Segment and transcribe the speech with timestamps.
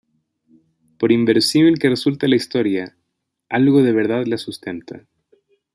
[0.97, 2.97] Por inverosímil que resulte la historia,
[3.49, 5.05] algo de verdad la sustenta.